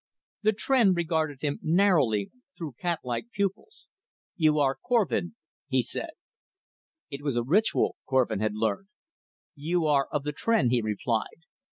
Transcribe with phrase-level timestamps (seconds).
[0.41, 3.85] The Tr'en regarded him narrowly through catlike pupils.
[4.35, 5.35] "You are Korvin,"
[5.67, 6.09] he said.
[7.11, 8.87] It was a ritual, Korvin had learned.
[9.53, 11.45] "You are of the Tr'en," he replied.